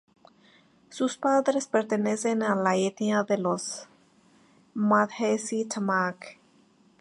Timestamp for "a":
2.41-2.55